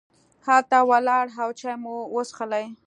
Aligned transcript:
هلته 0.47 0.77
ولاړو 0.89 1.35
او 1.43 1.49
چای 1.59 1.75
مو 1.83 1.95
وڅښلې. 2.13 2.65